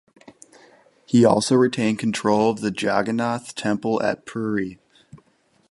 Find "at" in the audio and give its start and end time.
4.01-4.25